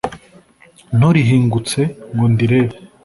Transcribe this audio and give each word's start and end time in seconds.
Nturihingutse 0.97 1.79
ngo 2.13 2.25
ndirebe 2.33 2.75